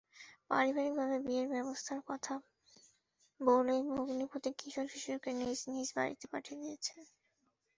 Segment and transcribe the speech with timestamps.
[0.49, 2.33] পারিবারিকভাবে বিয়ের ব্যবস্থার কথা
[3.39, 6.99] বলে ভগ্নিপতি কিশোর-কিশোরীকে নিজ নিজ বাড়িতে পাঠিয়ে দেন।